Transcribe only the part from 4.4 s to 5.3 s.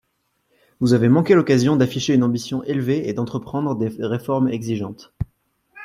exigeantes.